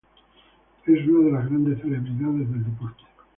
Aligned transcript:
Es 0.87 1.05
una 1.07 1.27
de 1.27 1.31
las 1.33 1.45
grandes 1.47 1.79
celebridades 1.79 2.49
del 2.49 2.63
deporte. 2.65 3.03